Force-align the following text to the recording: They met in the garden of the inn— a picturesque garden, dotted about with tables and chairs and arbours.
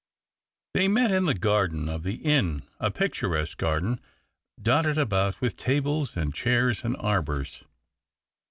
They 0.73 0.87
met 0.87 1.11
in 1.11 1.25
the 1.25 1.35
garden 1.35 1.87
of 1.87 2.01
the 2.01 2.15
inn— 2.23 2.63
a 2.79 2.89
picturesque 2.89 3.59
garden, 3.59 4.01
dotted 4.59 4.97
about 4.97 5.39
with 5.41 5.55
tables 5.55 6.17
and 6.17 6.33
chairs 6.33 6.83
and 6.83 6.97
arbours. 6.97 7.63